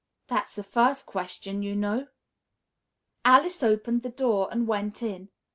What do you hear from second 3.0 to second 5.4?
Alice opened the door and went in.